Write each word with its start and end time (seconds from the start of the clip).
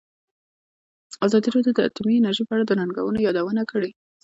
ازادي 1.25 1.47
راډیو 1.55 1.75
د 1.75 1.79
اټومي 1.87 2.15
انرژي 2.17 2.43
په 2.47 2.53
اړه 2.55 2.65
د 2.67 2.71
ننګونو 2.79 3.19
یادونه 3.27 3.61
کړې. 3.71 3.91